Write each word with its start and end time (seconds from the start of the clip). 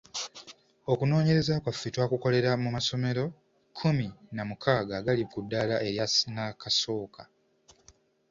Okunonyereza 0.91 1.53
kwaffe 1.63 1.87
twakukolera 1.93 2.51
mu 2.63 2.69
masomero 2.75 3.23
kkumi 3.69 4.07
na 4.35 4.43
mukaaga 4.49 4.93
agali 4.99 5.23
ku 5.31 5.37
ddaala 5.43 5.75
erya 5.87 6.05
nnakasooka. 6.29 7.21